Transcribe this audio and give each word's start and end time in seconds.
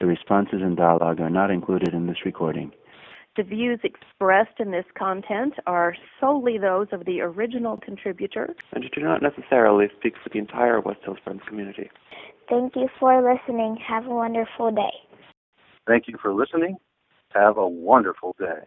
The 0.00 0.06
responses 0.06 0.62
and 0.62 0.76
dialogue 0.76 1.20
are 1.20 1.28
not 1.28 1.50
included 1.50 1.92
in 1.92 2.06
this 2.06 2.24
recording. 2.24 2.72
The 3.36 3.42
views 3.42 3.80
expressed 3.84 4.58
in 4.58 4.70
this 4.70 4.86
content 4.98 5.54
are 5.66 5.94
solely 6.18 6.58
those 6.58 6.88
of 6.90 7.04
the 7.04 7.20
original 7.20 7.76
contributor 7.76 8.54
and 8.72 8.90
do 8.92 9.02
not 9.02 9.22
necessarily 9.22 9.88
speak 9.98 10.14
for 10.22 10.30
the 10.30 10.38
entire 10.38 10.80
West 10.80 11.00
Hills 11.04 11.18
Friends 11.22 11.42
community. 11.46 11.90
Thank 12.48 12.74
you 12.74 12.88
for 12.98 13.22
listening. 13.22 13.76
Have 13.86 14.06
a 14.06 14.10
wonderful 14.10 14.72
day. 14.72 14.90
Thank 15.86 16.08
you 16.08 16.16
for 16.20 16.34
listening. 16.34 16.76
Have 17.30 17.56
a 17.56 17.68
wonderful 17.68 18.34
day. 18.38 18.62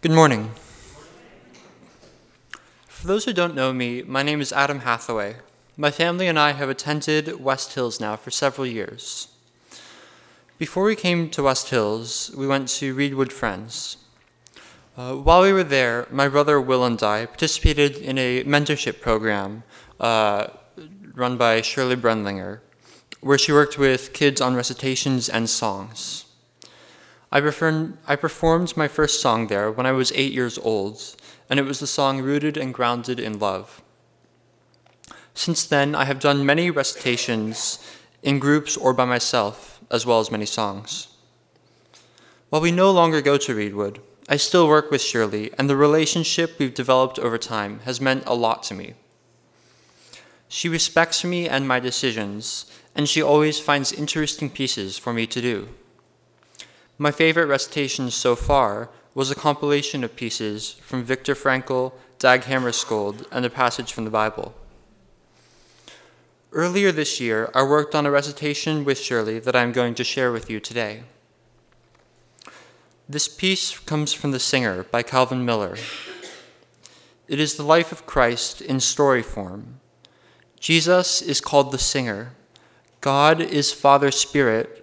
Good 0.00 0.12
morning. 0.12 0.52
For 2.86 3.06
those 3.06 3.26
who 3.26 3.32
don't 3.32 3.54
know 3.54 3.72
me, 3.72 4.02
my 4.02 4.22
name 4.22 4.40
is 4.40 4.52
Adam 4.52 4.80
Hathaway. 4.80 5.36
My 5.76 5.90
family 5.90 6.26
and 6.26 6.38
I 6.38 6.52
have 6.52 6.70
attended 6.70 7.40
West 7.40 7.74
Hills 7.74 8.00
now 8.00 8.16
for 8.16 8.30
several 8.30 8.66
years. 8.66 9.35
Before 10.58 10.84
we 10.84 10.96
came 10.96 11.28
to 11.32 11.42
West 11.42 11.68
Hills, 11.68 12.32
we 12.34 12.46
went 12.46 12.68
to 12.80 12.94
Reedwood 12.96 13.30
Friends. 13.30 13.98
Uh, 14.96 15.12
while 15.16 15.42
we 15.42 15.52
were 15.52 15.62
there, 15.62 16.06
my 16.10 16.28
brother 16.28 16.58
Will 16.58 16.82
and 16.82 17.02
I 17.02 17.26
participated 17.26 17.98
in 17.98 18.16
a 18.16 18.42
mentorship 18.44 19.02
program 19.02 19.64
uh, 20.00 20.46
run 21.14 21.36
by 21.36 21.60
Shirley 21.60 21.94
Brenlinger, 21.94 22.60
where 23.20 23.36
she 23.36 23.52
worked 23.52 23.76
with 23.76 24.14
kids 24.14 24.40
on 24.40 24.54
recitations 24.54 25.28
and 25.28 25.50
songs. 25.50 26.24
I, 27.30 27.40
I 28.06 28.16
performed 28.16 28.78
my 28.78 28.88
first 28.88 29.20
song 29.20 29.48
there 29.48 29.70
when 29.70 29.84
I 29.84 29.92
was 29.92 30.10
eight 30.12 30.32
years 30.32 30.56
old, 30.56 31.16
and 31.50 31.60
it 31.60 31.66
was 31.66 31.80
the 31.80 31.86
song 31.86 32.22
Rooted 32.22 32.56
and 32.56 32.72
Grounded 32.72 33.20
in 33.20 33.38
Love. 33.38 33.82
Since 35.34 35.66
then, 35.66 35.94
I 35.94 36.06
have 36.06 36.18
done 36.18 36.46
many 36.46 36.70
recitations 36.70 37.78
in 38.22 38.38
groups 38.38 38.74
or 38.74 38.94
by 38.94 39.04
myself 39.04 39.75
as 39.90 40.06
well 40.06 40.20
as 40.20 40.30
many 40.30 40.46
songs. 40.46 41.08
While 42.48 42.62
we 42.62 42.70
no 42.70 42.90
longer 42.90 43.20
go 43.20 43.36
to 43.38 43.54
Reedwood, 43.54 43.98
I 44.28 44.36
still 44.36 44.66
work 44.66 44.90
with 44.90 45.02
Shirley, 45.02 45.52
and 45.56 45.70
the 45.70 45.76
relationship 45.76 46.58
we've 46.58 46.74
developed 46.74 47.18
over 47.18 47.38
time 47.38 47.80
has 47.84 48.00
meant 48.00 48.24
a 48.26 48.34
lot 48.34 48.62
to 48.64 48.74
me. 48.74 48.94
She 50.48 50.68
respects 50.68 51.24
me 51.24 51.48
and 51.48 51.66
my 51.66 51.80
decisions, 51.80 52.66
and 52.94 53.08
she 53.08 53.22
always 53.22 53.60
finds 53.60 53.92
interesting 53.92 54.50
pieces 54.50 54.98
for 54.98 55.12
me 55.12 55.26
to 55.26 55.40
do. 55.40 55.68
My 56.98 57.10
favorite 57.10 57.46
recitation 57.46 58.10
so 58.10 58.34
far 58.34 58.90
was 59.14 59.30
a 59.30 59.34
compilation 59.34 60.02
of 60.02 60.16
pieces 60.16 60.72
from 60.82 61.04
Viktor 61.04 61.34
Frankl, 61.34 61.92
Dag 62.18 62.42
Hammarskjöld, 62.42 63.26
and 63.30 63.44
a 63.44 63.50
passage 63.50 63.92
from 63.92 64.04
the 64.04 64.10
Bible. 64.10 64.54
Earlier 66.56 66.90
this 66.90 67.20
year, 67.20 67.50
I 67.54 67.64
worked 67.64 67.94
on 67.94 68.06
a 68.06 68.10
recitation 68.10 68.82
with 68.82 68.98
Shirley 68.98 69.38
that 69.40 69.54
I'm 69.54 69.72
going 69.72 69.94
to 69.96 70.02
share 70.02 70.32
with 70.32 70.48
you 70.48 70.58
today. 70.58 71.02
This 73.06 73.28
piece 73.28 73.78
comes 73.78 74.14
from 74.14 74.30
The 74.30 74.40
Singer 74.40 74.84
by 74.84 75.02
Calvin 75.02 75.44
Miller. 75.44 75.76
It 77.28 77.38
is 77.38 77.56
the 77.56 77.62
life 77.62 77.92
of 77.92 78.06
Christ 78.06 78.62
in 78.62 78.80
story 78.80 79.22
form. 79.22 79.80
Jesus 80.58 81.20
is 81.20 81.42
called 81.42 81.72
the 81.72 81.78
singer, 81.78 82.32
God 83.02 83.38
is 83.38 83.70
Father 83.70 84.10
Spirit, 84.10 84.82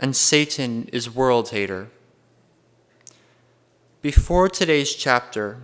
and 0.00 0.16
Satan 0.16 0.90
is 0.92 1.14
world 1.14 1.50
hater. 1.50 1.88
Before 4.02 4.48
today's 4.48 4.96
chapter, 4.96 5.58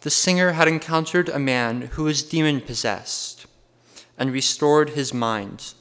the 0.00 0.08
singer 0.08 0.52
had 0.52 0.66
encountered 0.66 1.28
a 1.28 1.38
man 1.38 1.90
who 1.92 2.04
was 2.04 2.22
demon 2.22 2.62
possessed 2.62 3.41
and 4.18 4.32
restored 4.32 4.90
his 4.90 5.12
mind. 5.12 5.74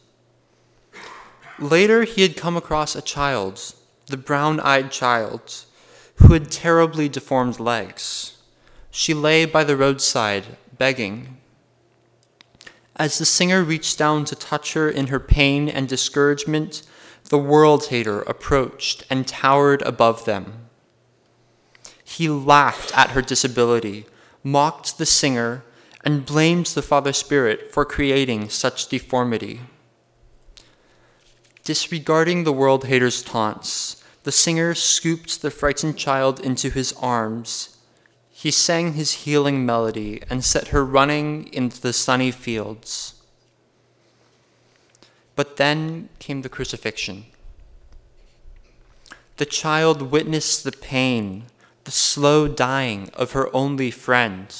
Later, 1.60 2.04
he 2.04 2.24
had 2.24 2.38
come 2.38 2.58
across 2.58 2.96
a 2.96 3.02
child, 3.02 3.76
the 4.08 4.18
brown 4.18 4.60
eyed 4.60 4.92
child, 4.92 5.66
who 6.16 6.34
had 6.34 6.52
terribly 6.52 7.08
deformed 7.08 7.60
legs. 7.60 8.38
She 8.90 9.14
lay 9.14 9.46
by 9.46 9.64
the 9.64 9.78
roadside, 9.78 10.58
begging. 10.78 11.38
As 12.96 13.18
the 13.18 13.26
singer 13.26 13.64
reached 13.64 13.98
down 13.98 14.26
to 14.26 14.36
touch 14.36 14.74
her 14.74 14.90
in 14.90 15.08
her 15.08 15.20
pain 15.20 15.70
and 15.70 15.88
discouragement, 15.88 16.84
the 17.30 17.38
world 17.38 17.86
hater 17.88 18.22
approached 18.24 19.06
and 19.10 19.28
towered 19.28 19.82
above 19.84 20.26
them. 20.26 20.68
He 22.04 22.28
laughed 22.28 22.96
at 22.98 23.12
her 23.12 23.22
disability, 23.22 24.06
mocked 24.44 24.98
the 24.98 25.06
singer, 25.06 25.64
and 26.04 26.26
blames 26.26 26.74
the 26.74 26.82
Father 26.82 27.14
Spirit 27.14 27.72
for 27.72 27.86
creating 27.86 28.50
such 28.50 28.88
deformity. 28.88 29.62
Disregarding 31.64 32.44
the 32.44 32.54
world 32.54 32.86
hater's 32.86 33.22
taunts, 33.22 34.04
the 34.24 34.32
singer 34.32 34.74
scooped 34.74 35.42
the 35.42 35.52
frightened 35.52 35.98
child 35.98 36.40
into 36.40 36.70
his 36.70 36.94
arms. 36.94 37.78
He 38.32 38.52
sang 38.52 38.94
his 38.94 39.26
healing 39.26 39.66
melody 39.66 40.22
and 40.30 40.44
set 40.44 40.70
her 40.70 40.84
running 40.84 41.52
into 41.54 41.80
the 41.80 41.94
sunny 41.94 42.32
fields. 42.32 43.16
But 45.36 45.58
then 45.58 46.10
came 46.20 46.42
the 46.42 46.50
crucifixion. 46.50 47.26
The 49.38 49.46
child 49.46 50.12
witnessed 50.12 50.64
the 50.64 50.72
pain, 50.72 51.46
the 51.84 51.92
slow 51.92 52.48
dying 52.48 53.10
of 53.14 53.32
her 53.32 53.56
only 53.56 53.90
friend. 53.90 54.54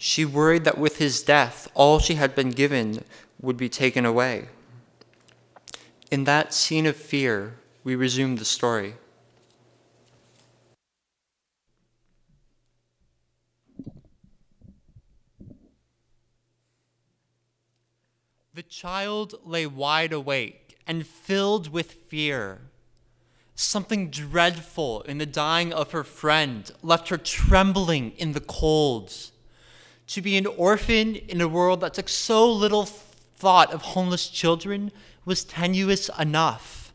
She 0.00 0.24
worried 0.24 0.62
that 0.62 0.78
with 0.78 0.98
his 0.98 1.24
death, 1.24 1.68
all 1.74 1.98
she 1.98 2.14
had 2.14 2.36
been 2.36 2.50
given 2.50 3.04
would 3.42 3.56
be 3.56 3.68
taken 3.68 4.06
away. 4.06 4.46
In 6.08 6.22
that 6.22 6.54
scene 6.54 6.86
of 6.86 6.96
fear, 6.96 7.56
we 7.82 7.96
resume 7.96 8.36
the 8.36 8.44
story. 8.44 8.94
The 18.54 18.62
child 18.62 19.34
lay 19.44 19.66
wide 19.66 20.12
awake 20.12 20.78
and 20.86 21.06
filled 21.06 21.72
with 21.72 21.92
fear. 21.92 22.60
Something 23.56 24.10
dreadful 24.10 25.02
in 25.02 25.18
the 25.18 25.26
dying 25.26 25.72
of 25.72 25.90
her 25.90 26.04
friend 26.04 26.70
left 26.84 27.08
her 27.08 27.18
trembling 27.18 28.12
in 28.12 28.32
the 28.32 28.40
cold 28.40 29.12
to 30.08 30.22
be 30.22 30.36
an 30.36 30.46
orphan 30.46 31.14
in 31.16 31.40
a 31.40 31.48
world 31.48 31.80
that 31.80 31.94
took 31.94 32.08
so 32.08 32.50
little 32.50 32.84
thought 32.84 33.72
of 33.72 33.82
homeless 33.82 34.28
children 34.28 34.90
was 35.24 35.44
tenuous 35.44 36.10
enough. 36.18 36.92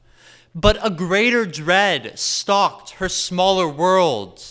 But 0.56 0.78
a 0.86 0.90
greater 0.90 1.46
dread 1.46 2.18
stalked 2.18 2.92
her 2.92 3.10
smaller 3.10 3.68
world. 3.68 4.44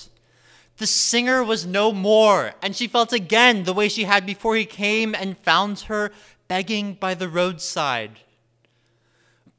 The 0.79 0.87
singer 0.87 1.45
was 1.45 1.67
no 1.67 1.93
more, 1.93 2.55
and 2.63 2.75
she 2.75 2.89
felt 2.89 3.13
again 3.13 3.65
the 3.65 3.73
way 3.73 3.89
she 3.89 4.05
had 4.05 4.25
before 4.25 4.57
he 4.57 4.65
came 4.65 5.15
and 5.15 5.39
found 5.39 5.81
her 5.81 6.11
begging 6.49 6.95
by 6.95 7.15
the 7.15 7.29
roadside. 7.29 8.21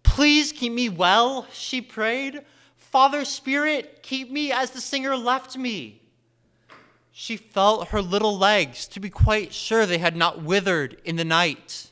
Please 0.04 0.52
keep 0.52 0.74
me 0.74 0.90
well, 0.90 1.48
she 1.52 1.82
prayed. 1.82 2.42
Father 2.78 3.26
Spirit, 3.26 4.04
keep 4.04 4.30
me 4.30 4.52
as 4.52 4.72
the 4.72 4.82
singer 4.82 5.16
left 5.16 5.58
me. 5.58 6.03
She 7.16 7.38
felt 7.38 7.90
her 7.90 8.02
little 8.02 8.36
legs 8.36 8.88
to 8.88 9.00
be 9.00 9.12
quite 9.12 9.54
sure 9.54 9.86
they 9.86 10.00
had 10.00 10.16
not 10.16 10.42
withered 10.42 11.00
in 11.06 11.16
the 11.16 11.24
night. 11.24 11.92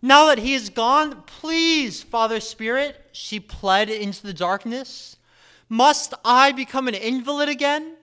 Now 0.00 0.26
that 0.26 0.38
he 0.38 0.54
is 0.54 0.70
gone, 0.70 1.22
please, 1.26 2.02
Father 2.02 2.40
Spirit, 2.40 3.04
she 3.12 3.38
pled 3.38 3.90
into 3.90 4.22
the 4.22 4.32
darkness, 4.32 5.16
must 5.68 6.14
I 6.24 6.52
become 6.52 6.88
an 6.88 6.94
invalid 6.94 7.50
again? 7.50 7.96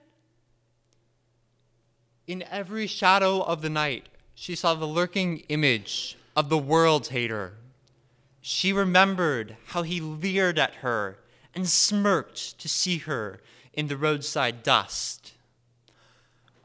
In 2.28 2.44
every 2.50 2.86
shadow 2.86 3.42
of 3.42 3.60
the 3.60 3.70
night, 3.70 4.06
she 4.36 4.54
saw 4.54 4.74
the 4.74 4.86
lurking 4.86 5.38
image 5.48 6.16
of 6.36 6.48
the 6.48 6.58
world 6.58 7.08
hater. 7.08 7.54
She 8.40 8.72
remembered 8.72 9.56
how 9.66 9.82
he 9.82 10.00
leered 10.00 10.60
at 10.60 10.76
her 10.76 11.18
and 11.54 11.68
smirked 11.68 12.58
to 12.60 12.68
see 12.68 12.98
her 12.98 13.40
in 13.72 13.88
the 13.88 13.96
roadside 13.96 14.62
dust. 14.62 15.33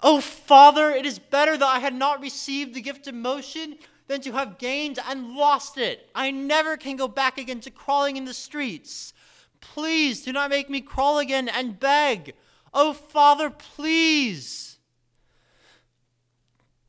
Oh, 0.01 0.21
Father, 0.21 0.91
it 0.91 1.05
is 1.05 1.19
better 1.19 1.57
that 1.57 1.65
I 1.65 1.79
had 1.79 1.93
not 1.93 2.21
received 2.21 2.73
the 2.73 2.81
gift 2.81 3.07
of 3.07 3.15
motion 3.15 3.77
than 4.07 4.21
to 4.21 4.31
have 4.31 4.57
gained 4.57 4.97
and 5.07 5.35
lost 5.35 5.77
it. 5.77 6.09
I 6.15 6.31
never 6.31 6.77
can 6.77 6.95
go 6.95 7.07
back 7.07 7.37
again 7.37 7.59
to 7.61 7.71
crawling 7.71 8.17
in 8.17 8.25
the 8.25 8.33
streets. 8.33 9.13
please 9.61 10.23
do 10.23 10.31
not 10.31 10.49
make 10.49 10.69
me 10.69 10.79
crawl 10.79 11.19
again 11.19 11.49
and 11.49 11.79
beg. 11.79 12.33
Oh, 12.73 12.93
Father, 12.93 13.49
please. 13.49 14.77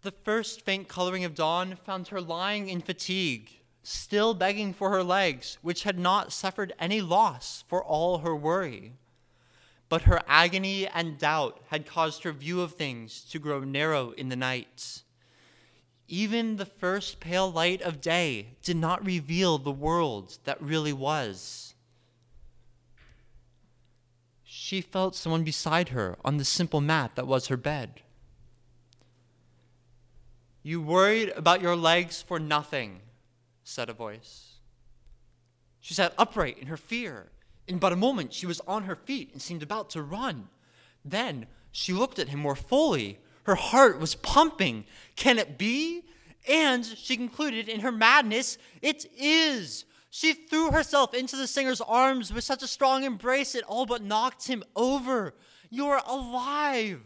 The 0.02 0.12
first 0.12 0.62
faint 0.62 0.88
coloring 0.88 1.24
of 1.24 1.34
dawn 1.34 1.76
found 1.84 2.08
her 2.08 2.20
lying 2.20 2.68
in 2.68 2.80
fatigue, 2.80 3.50
still 3.82 4.32
begging 4.34 4.72
for 4.72 4.90
her 4.90 5.02
legs, 5.02 5.58
which 5.62 5.82
had 5.82 5.98
not 5.98 6.32
suffered 6.32 6.72
any 6.78 7.00
loss 7.02 7.64
for 7.66 7.84
all 7.84 8.18
her 8.18 8.34
worry. 8.36 8.94
But 9.90 10.02
her 10.02 10.22
agony 10.28 10.86
and 10.86 11.18
doubt 11.18 11.60
had 11.66 11.84
caused 11.84 12.22
her 12.22 12.32
view 12.32 12.62
of 12.62 12.72
things 12.72 13.22
to 13.30 13.40
grow 13.40 13.60
narrow 13.60 14.12
in 14.12 14.30
the 14.30 14.36
night. 14.36 15.02
Even 16.06 16.56
the 16.56 16.64
first 16.64 17.18
pale 17.20 17.50
light 17.50 17.82
of 17.82 18.00
day 18.00 18.54
did 18.62 18.76
not 18.76 19.04
reveal 19.04 19.58
the 19.58 19.72
world 19.72 20.38
that 20.44 20.62
really 20.62 20.92
was. 20.92 21.74
She 24.44 24.80
felt 24.80 25.16
someone 25.16 25.42
beside 25.42 25.88
her 25.88 26.16
on 26.24 26.36
the 26.36 26.44
simple 26.44 26.80
mat 26.80 27.16
that 27.16 27.26
was 27.26 27.48
her 27.48 27.56
bed. 27.56 28.00
You 30.62 30.80
worried 30.80 31.30
about 31.30 31.62
your 31.62 31.74
legs 31.74 32.22
for 32.22 32.38
nothing, 32.38 33.00
said 33.64 33.88
a 33.88 33.92
voice. 33.92 34.58
She 35.80 35.94
sat 35.94 36.14
upright 36.16 36.58
in 36.58 36.68
her 36.68 36.76
fear. 36.76 37.30
In 37.70 37.78
but 37.78 37.92
a 37.92 37.96
moment, 37.96 38.34
she 38.34 38.46
was 38.46 38.60
on 38.66 38.82
her 38.82 38.96
feet 38.96 39.30
and 39.32 39.40
seemed 39.40 39.62
about 39.62 39.90
to 39.90 40.02
run. 40.02 40.48
Then 41.04 41.46
she 41.70 41.92
looked 41.92 42.18
at 42.18 42.30
him 42.30 42.40
more 42.40 42.56
fully. 42.56 43.20
Her 43.44 43.54
heart 43.54 44.00
was 44.00 44.16
pumping. 44.16 44.86
Can 45.14 45.38
it 45.38 45.56
be? 45.56 46.02
And 46.48 46.84
she 46.84 47.16
concluded 47.16 47.68
in 47.68 47.82
her 47.82 47.92
madness, 47.92 48.58
it 48.82 49.06
is. 49.16 49.84
She 50.10 50.32
threw 50.32 50.72
herself 50.72 51.14
into 51.14 51.36
the 51.36 51.46
singer's 51.46 51.80
arms 51.80 52.32
with 52.32 52.42
such 52.42 52.64
a 52.64 52.66
strong 52.66 53.04
embrace 53.04 53.54
it 53.54 53.62
all 53.68 53.86
but 53.86 54.02
knocked 54.02 54.48
him 54.48 54.64
over. 54.74 55.32
You're 55.70 56.00
alive! 56.04 57.04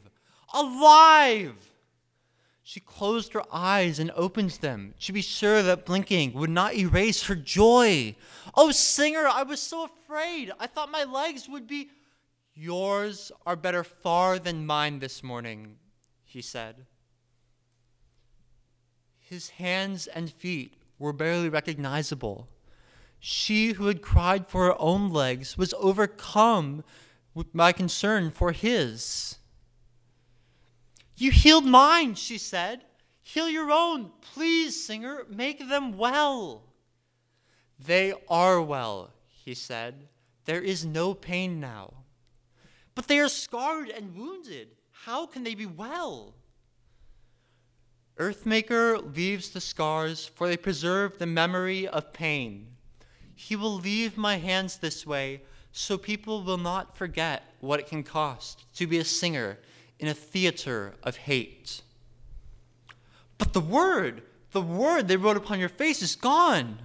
Alive! 0.54 1.73
She 2.66 2.80
closed 2.80 3.34
her 3.34 3.42
eyes 3.52 3.98
and 3.98 4.10
opened 4.16 4.52
them 4.52 4.94
to 5.00 5.12
be 5.12 5.20
sure 5.20 5.62
that 5.62 5.84
blinking 5.84 6.32
would 6.32 6.48
not 6.48 6.74
erase 6.74 7.24
her 7.24 7.34
joy. 7.34 8.16
Oh, 8.54 8.70
singer, 8.70 9.28
I 9.30 9.42
was 9.42 9.60
so 9.60 9.84
afraid. 9.84 10.50
I 10.58 10.66
thought 10.66 10.90
my 10.90 11.04
legs 11.04 11.46
would 11.46 11.66
be. 11.66 11.90
Yours 12.54 13.30
are 13.44 13.54
better 13.54 13.84
far 13.84 14.38
than 14.38 14.64
mine 14.64 15.00
this 15.00 15.22
morning, 15.22 15.76
he 16.24 16.40
said. 16.40 16.86
His 19.18 19.50
hands 19.50 20.06
and 20.06 20.32
feet 20.32 20.74
were 20.98 21.12
barely 21.12 21.50
recognizable. 21.50 22.48
She 23.20 23.72
who 23.72 23.88
had 23.88 24.00
cried 24.00 24.48
for 24.48 24.64
her 24.64 24.80
own 24.80 25.10
legs 25.10 25.58
was 25.58 25.74
overcome 25.78 26.82
with 27.34 27.54
my 27.54 27.72
concern 27.72 28.30
for 28.30 28.52
his. 28.52 29.36
You 31.16 31.30
healed 31.30 31.64
mine, 31.64 32.14
she 32.14 32.38
said. 32.38 32.84
Heal 33.22 33.48
your 33.48 33.70
own. 33.70 34.10
Please, 34.20 34.84
singer, 34.84 35.24
make 35.28 35.68
them 35.68 35.96
well. 35.96 36.64
They 37.78 38.12
are 38.28 38.60
well, 38.60 39.10
he 39.28 39.54
said. 39.54 40.08
There 40.44 40.60
is 40.60 40.84
no 40.84 41.14
pain 41.14 41.60
now. 41.60 41.94
But 42.94 43.08
they 43.08 43.18
are 43.18 43.28
scarred 43.28 43.88
and 43.88 44.16
wounded. 44.16 44.68
How 44.90 45.26
can 45.26 45.44
they 45.44 45.54
be 45.54 45.66
well? 45.66 46.34
Earthmaker 48.18 49.14
leaves 49.16 49.50
the 49.50 49.60
scars, 49.60 50.26
for 50.26 50.46
they 50.46 50.56
preserve 50.56 51.18
the 51.18 51.26
memory 51.26 51.86
of 51.88 52.12
pain. 52.12 52.68
He 53.34 53.56
will 53.56 53.74
leave 53.74 54.16
my 54.16 54.36
hands 54.36 54.76
this 54.76 55.04
way, 55.04 55.42
so 55.72 55.98
people 55.98 56.44
will 56.44 56.58
not 56.58 56.96
forget 56.96 57.42
what 57.60 57.80
it 57.80 57.88
can 57.88 58.04
cost 58.04 58.64
to 58.76 58.86
be 58.86 58.98
a 58.98 59.04
singer 59.04 59.58
in 59.98 60.08
a 60.08 60.14
theater 60.14 60.94
of 61.02 61.16
hate. 61.16 61.82
But 63.38 63.52
the 63.52 63.60
word, 63.60 64.22
the 64.52 64.60
word 64.60 65.08
they 65.08 65.16
wrote 65.16 65.36
upon 65.36 65.60
your 65.60 65.68
face 65.68 66.02
is 66.02 66.16
gone. 66.16 66.78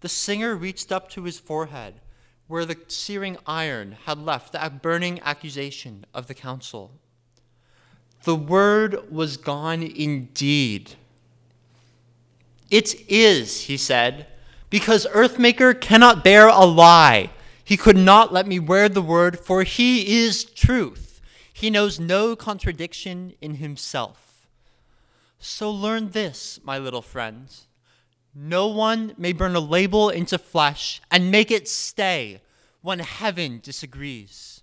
The 0.00 0.08
singer 0.08 0.54
reached 0.54 0.92
up 0.92 1.08
to 1.10 1.24
his 1.24 1.38
forehead, 1.38 1.94
where 2.46 2.64
the 2.64 2.76
searing 2.88 3.38
iron 3.46 3.96
had 4.04 4.18
left 4.18 4.52
the 4.52 4.72
burning 4.82 5.20
accusation 5.20 6.04
of 6.12 6.26
the 6.26 6.34
council. 6.34 6.92
The 8.24 8.36
word 8.36 9.10
was 9.10 9.36
gone 9.36 9.82
indeed. 9.82 10.94
It 12.70 13.08
is, 13.08 13.62
he 13.62 13.76
said, 13.76 14.26
because 14.70 15.06
Earthmaker 15.06 15.78
cannot 15.80 16.24
bear 16.24 16.48
a 16.48 16.64
lie. 16.64 17.30
He 17.62 17.76
could 17.76 17.96
not 17.96 18.32
let 18.32 18.46
me 18.46 18.58
wear 18.58 18.88
the 18.88 19.02
word, 19.02 19.38
for 19.38 19.62
he 19.62 20.24
is 20.24 20.44
truth. 20.44 21.03
He 21.56 21.70
knows 21.70 22.00
no 22.00 22.34
contradiction 22.34 23.34
in 23.40 23.54
himself. 23.54 24.48
So 25.38 25.70
learn 25.70 26.10
this, 26.10 26.58
my 26.64 26.78
little 26.78 27.00
friends. 27.00 27.68
No 28.34 28.66
one 28.66 29.14
may 29.16 29.32
burn 29.32 29.54
a 29.54 29.60
label 29.60 30.10
into 30.10 30.36
flesh 30.36 31.00
and 31.12 31.30
make 31.30 31.52
it 31.52 31.68
stay 31.68 32.42
when 32.82 32.98
heaven 32.98 33.60
disagrees. 33.62 34.62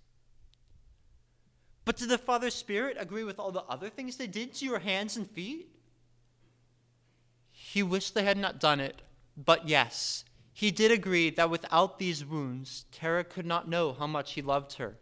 But 1.86 1.96
did 1.96 2.10
the 2.10 2.18
Father 2.18 2.50
Spirit 2.50 2.98
agree 3.00 3.24
with 3.24 3.40
all 3.40 3.54
the 3.54 3.64
other 3.64 3.90
things 3.90 4.18
they 4.18 4.28
did 4.28 4.54
to 4.56 4.66
your 4.66 4.80
hands 4.80 5.16
and 5.16 5.32
feet? 5.32 5.70
He 7.52 7.82
wished 7.82 8.14
they 8.14 8.26
had 8.26 8.38
not 8.38 8.60
done 8.60 8.82
it, 8.82 9.02
but 9.38 9.66
yes, 9.66 10.26
he 10.52 10.72
did 10.72 10.92
agree 10.92 11.30
that 11.30 11.50
without 11.50 12.00
these 12.00 12.26
wounds, 12.26 12.84
Terra 12.92 13.24
could 13.24 13.46
not 13.46 13.70
know 13.70 13.94
how 13.94 14.08
much 14.08 14.34
he 14.34 14.42
loved 14.42 14.74
her. 14.74 14.98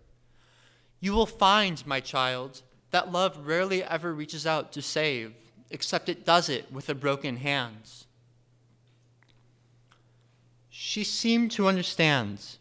You 0.99 1.13
will 1.13 1.25
find, 1.25 1.85
my 1.87 1.99
child, 1.99 2.61
that 2.91 3.11
love 3.11 3.47
rarely 3.47 3.83
ever 3.83 4.13
reaches 4.13 4.45
out 4.45 4.71
to 4.73 4.81
save, 4.81 5.33
except 5.69 6.09
it 6.09 6.25
does 6.25 6.49
it 6.49 6.71
with 6.71 6.89
a 6.89 6.95
broken 6.95 7.37
hand. 7.37 7.89
She 10.69 11.03
seemed 11.03 11.51
to 11.51 11.67
understand, 11.67 12.57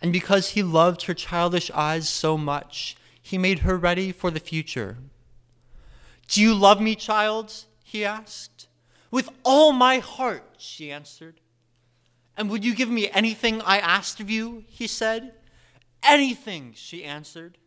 and 0.00 0.12
because 0.12 0.50
he 0.50 0.62
loved 0.62 1.02
her 1.02 1.14
childish 1.14 1.70
eyes 1.72 2.08
so 2.08 2.36
much, 2.38 2.96
he 3.20 3.38
made 3.38 3.60
her 3.60 3.76
ready 3.76 4.12
for 4.12 4.30
the 4.30 4.40
future. 4.40 4.98
Do 6.28 6.40
you 6.40 6.54
love 6.54 6.80
me, 6.80 6.94
child? 6.94 7.52
he 7.84 8.04
asked. 8.04 8.68
With 9.10 9.30
all 9.44 9.72
my 9.72 9.98
heart, 9.98 10.44
she 10.58 10.90
answered. 10.90 11.40
And 12.36 12.50
would 12.50 12.64
you 12.64 12.74
give 12.74 12.90
me 12.90 13.10
anything 13.10 13.62
I 13.62 13.78
asked 13.78 14.20
of 14.20 14.30
you? 14.30 14.64
he 14.68 14.86
said. 14.86 15.32
Anything, 16.02 16.72
she 16.74 17.04
answered. 17.04 17.58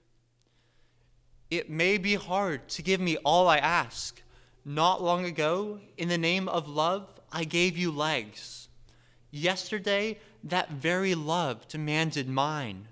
It 1.49 1.69
may 1.69 1.97
be 1.97 2.15
hard 2.15 2.67
to 2.69 2.81
give 2.81 3.01
me 3.01 3.17
all 3.17 3.47
I 3.47 3.57
ask. 3.57 4.21
Not 4.63 5.01
long 5.01 5.25
ago, 5.25 5.79
in 5.97 6.07
the 6.07 6.17
name 6.17 6.47
of 6.47 6.67
love, 6.67 7.07
I 7.31 7.43
gave 7.43 7.75
you 7.77 7.91
legs. 7.91 8.67
Yesterday, 9.31 10.19
that 10.43 10.71
very 10.71 11.15
love 11.15 11.67
demanded 11.67 12.29
mine. 12.29 12.87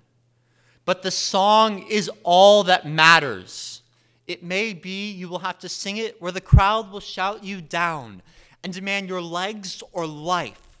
But 0.84 1.02
the 1.02 1.10
song 1.10 1.84
is 1.86 2.10
all 2.24 2.64
that 2.64 2.86
matters. 2.86 3.82
It 4.26 4.42
may 4.42 4.72
be 4.72 5.10
you 5.10 5.28
will 5.28 5.40
have 5.40 5.58
to 5.60 5.68
sing 5.68 5.96
it 5.96 6.20
where 6.20 6.32
the 6.32 6.40
crowd 6.40 6.90
will 6.90 7.00
shout 7.00 7.44
you 7.44 7.60
down 7.60 8.22
and 8.64 8.72
demand 8.72 9.08
your 9.08 9.22
legs 9.22 9.82
or 9.92 10.06
life. 10.06 10.80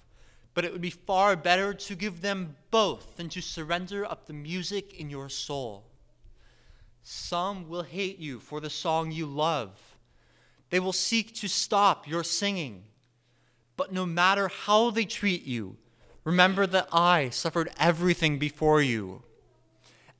But 0.54 0.64
it 0.64 0.72
would 0.72 0.80
be 0.80 0.90
far 0.90 1.36
better 1.36 1.72
to 1.72 1.94
give 1.94 2.20
them 2.20 2.56
both 2.70 3.16
than 3.16 3.28
to 3.28 3.40
surrender 3.40 4.04
up 4.04 4.26
the 4.26 4.32
music 4.32 4.98
in 4.98 5.10
your 5.10 5.28
soul. 5.28 5.84
Some 7.10 7.70
will 7.70 7.84
hate 7.84 8.18
you 8.18 8.38
for 8.38 8.60
the 8.60 8.68
song 8.68 9.12
you 9.12 9.24
love. 9.24 9.96
They 10.68 10.78
will 10.78 10.92
seek 10.92 11.34
to 11.36 11.48
stop 11.48 12.06
your 12.06 12.22
singing. 12.22 12.84
But 13.78 13.94
no 13.94 14.04
matter 14.04 14.48
how 14.48 14.90
they 14.90 15.06
treat 15.06 15.44
you, 15.44 15.78
remember 16.22 16.66
that 16.66 16.86
I 16.92 17.30
suffered 17.30 17.70
everything 17.80 18.38
before 18.38 18.82
you. 18.82 19.22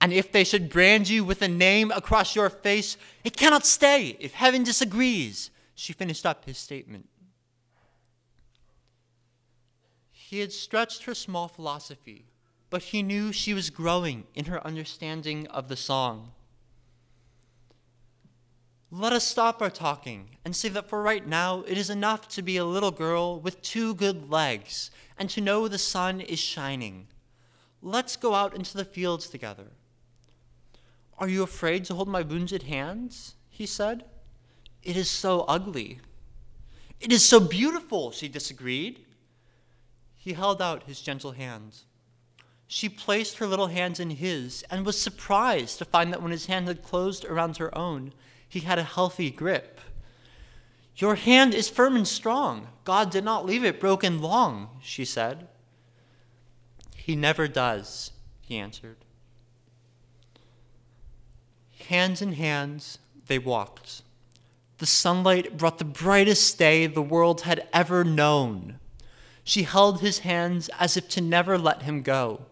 And 0.00 0.14
if 0.14 0.32
they 0.32 0.44
should 0.44 0.70
brand 0.70 1.10
you 1.10 1.24
with 1.24 1.42
a 1.42 1.48
name 1.48 1.90
across 1.90 2.34
your 2.34 2.48
face, 2.48 2.96
it 3.22 3.36
cannot 3.36 3.66
stay 3.66 4.16
if 4.18 4.32
heaven 4.32 4.62
disagrees. 4.62 5.50
She 5.74 5.92
finished 5.92 6.24
up 6.24 6.46
his 6.46 6.56
statement. 6.56 7.06
He 10.10 10.40
had 10.40 10.54
stretched 10.54 11.02
her 11.02 11.14
small 11.14 11.48
philosophy, 11.48 12.24
but 12.70 12.84
he 12.84 13.02
knew 13.02 13.30
she 13.30 13.52
was 13.52 13.68
growing 13.68 14.24
in 14.34 14.46
her 14.46 14.66
understanding 14.66 15.46
of 15.48 15.68
the 15.68 15.76
song. 15.76 16.32
Let 18.90 19.12
us 19.12 19.26
stop 19.26 19.60
our 19.60 19.68
talking 19.68 20.36
and 20.46 20.56
say 20.56 20.70
that 20.70 20.88
for 20.88 21.02
right 21.02 21.26
now 21.26 21.62
it 21.66 21.76
is 21.76 21.90
enough 21.90 22.26
to 22.28 22.42
be 22.42 22.56
a 22.56 22.64
little 22.64 22.90
girl 22.90 23.38
with 23.38 23.60
two 23.60 23.94
good 23.94 24.30
legs 24.30 24.90
and 25.18 25.28
to 25.30 25.42
know 25.42 25.68
the 25.68 25.76
sun 25.76 26.22
is 26.22 26.38
shining. 26.38 27.06
Let's 27.82 28.16
go 28.16 28.34
out 28.34 28.54
into 28.54 28.76
the 28.76 28.86
fields 28.86 29.28
together. 29.28 29.72
Are 31.18 31.28
you 31.28 31.42
afraid 31.42 31.84
to 31.86 31.94
hold 31.94 32.08
my 32.08 32.22
wounded 32.22 32.62
hands? 32.62 33.34
he 33.50 33.66
said. 33.66 34.04
It 34.82 34.96
is 34.96 35.10
so 35.10 35.40
ugly. 35.42 35.98
It 36.98 37.12
is 37.12 37.28
so 37.28 37.40
beautiful, 37.40 38.10
she 38.10 38.28
disagreed. 38.28 39.04
He 40.16 40.32
held 40.32 40.62
out 40.62 40.84
his 40.84 41.02
gentle 41.02 41.32
hand. 41.32 41.80
She 42.66 42.88
placed 42.88 43.38
her 43.38 43.46
little 43.46 43.66
hands 43.66 44.00
in 44.00 44.10
his 44.10 44.64
and 44.70 44.86
was 44.86 45.00
surprised 45.00 45.78
to 45.78 45.84
find 45.84 46.10
that 46.12 46.22
when 46.22 46.32
his 46.32 46.46
hand 46.46 46.68
had 46.68 46.82
closed 46.82 47.24
around 47.26 47.58
her 47.58 47.76
own, 47.76 48.12
he 48.48 48.60
had 48.60 48.78
a 48.78 48.84
healthy 48.84 49.30
grip. 49.30 49.80
Your 50.96 51.14
hand 51.14 51.54
is 51.54 51.68
firm 51.68 51.94
and 51.94 52.08
strong. 52.08 52.68
God 52.84 53.10
did 53.10 53.24
not 53.24 53.46
leave 53.46 53.64
it 53.64 53.78
broken 53.78 54.20
long, 54.20 54.70
she 54.82 55.04
said. 55.04 55.46
He 56.96 57.14
never 57.14 57.46
does, 57.46 58.10
he 58.40 58.58
answered. 58.58 58.96
Hands 61.88 62.20
in 62.20 62.32
hands, 62.32 62.98
they 63.28 63.38
walked. 63.38 64.02
The 64.78 64.86
sunlight 64.86 65.56
brought 65.56 65.78
the 65.78 65.84
brightest 65.84 66.58
day 66.58 66.86
the 66.86 67.02
world 67.02 67.42
had 67.42 67.68
ever 67.72 68.04
known. 68.04 68.78
She 69.44 69.62
held 69.62 70.00
his 70.00 70.20
hands 70.20 70.68
as 70.78 70.96
if 70.96 71.08
to 71.10 71.20
never 71.20 71.56
let 71.56 71.82
him 71.82 72.02
go. 72.02 72.42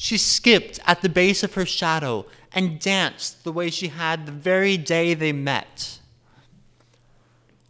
She 0.00 0.16
skipped 0.16 0.78
at 0.86 1.02
the 1.02 1.08
base 1.08 1.42
of 1.42 1.54
her 1.54 1.66
shadow 1.66 2.26
and 2.52 2.78
danced 2.78 3.42
the 3.42 3.50
way 3.50 3.68
she 3.68 3.88
had 3.88 4.26
the 4.26 4.32
very 4.32 4.76
day 4.76 5.12
they 5.12 5.32
met. 5.32 5.98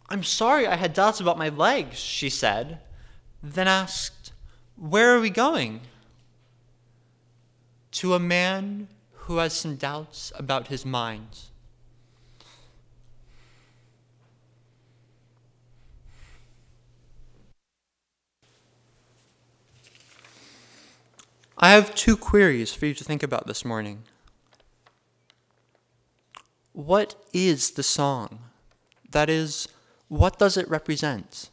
I'm 0.09 0.23
sorry 0.23 0.67
I 0.67 0.75
had 0.75 0.93
doubts 0.93 1.19
about 1.19 1.39
my 1.39 1.49
legs, 1.49 1.97
she 1.97 2.29
said, 2.29 2.81
then 3.41 3.67
asked, 3.67 4.31
Where 4.75 5.15
are 5.15 5.19
we 5.19 5.31
going? 5.31 5.81
To 7.93 8.13
a 8.13 8.19
man 8.19 8.89
who 9.25 9.37
has 9.37 9.53
some 9.53 9.75
doubts 9.75 10.31
about 10.35 10.67
his 10.67 10.85
mind. 10.85 11.48
I 21.61 21.71
have 21.71 21.93
two 21.93 22.15
queries 22.15 22.73
for 22.73 22.85
you 22.85 22.93
to 22.93 23.03
think 23.03 23.21
about 23.21 23.45
this 23.45 23.65
morning. 23.65 24.03
What 26.71 27.15
is 27.33 27.71
the 27.71 27.83
song? 27.83 28.39
That 29.11 29.29
is, 29.29 29.67
what 30.07 30.39
does 30.39 30.55
it 30.55 30.69
represent? 30.69 31.49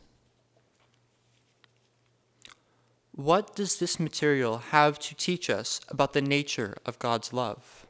What 3.10 3.56
does 3.56 3.78
this 3.78 3.98
material 3.98 4.58
have 4.58 5.00
to 5.00 5.16
teach 5.16 5.50
us 5.50 5.80
about 5.88 6.12
the 6.12 6.22
nature 6.22 6.76
of 6.86 7.00
God's 7.00 7.32
love? 7.32 7.85